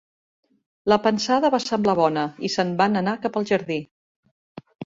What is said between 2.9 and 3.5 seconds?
anar cap al